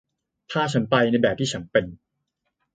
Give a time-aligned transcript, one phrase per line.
[0.49, 1.85] พาฉันไปในแบบที่ฉันเป็น